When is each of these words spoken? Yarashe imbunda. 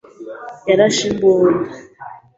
Yarashe 0.69 1.03
imbunda. 1.11 1.67